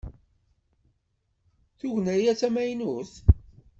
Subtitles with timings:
[1.79, 3.13] Tugna-a d tamaynut?